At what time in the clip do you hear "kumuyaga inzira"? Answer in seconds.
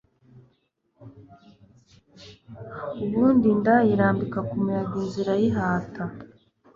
4.49-5.31